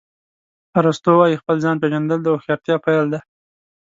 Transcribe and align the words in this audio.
ارسطو 0.79 1.11
وایي 1.19 1.35
خپل 1.41 1.55
ځان 1.63 1.75
پېژندل 1.81 2.19
د 2.21 2.27
هوښیارتیا 2.33 2.75
پیل 2.85 3.05
دی. 3.11 3.19